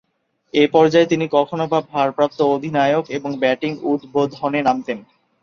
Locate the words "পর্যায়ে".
0.73-1.11